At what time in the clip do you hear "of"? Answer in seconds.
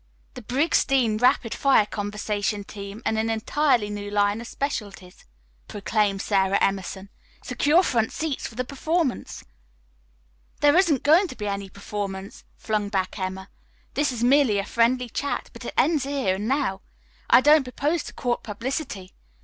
4.41-4.47